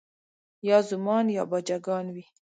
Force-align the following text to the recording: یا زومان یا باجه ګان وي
یا 0.67 0.77
زومان 0.89 1.25
یا 1.37 1.43
باجه 1.51 1.77
ګان 1.85 2.05
وي 2.15 2.25